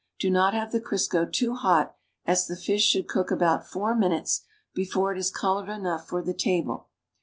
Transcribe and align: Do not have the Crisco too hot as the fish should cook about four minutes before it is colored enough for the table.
Do 0.17 0.31
not 0.31 0.55
have 0.55 0.71
the 0.71 0.81
Crisco 0.81 1.31
too 1.31 1.53
hot 1.53 1.95
as 2.25 2.47
the 2.47 2.55
fish 2.55 2.81
should 2.83 3.07
cook 3.07 3.29
about 3.29 3.67
four 3.67 3.93
minutes 3.93 4.41
before 4.73 5.11
it 5.11 5.19
is 5.19 5.29
colored 5.29 5.69
enough 5.69 6.07
for 6.07 6.23
the 6.23 6.33
table. 6.33 6.89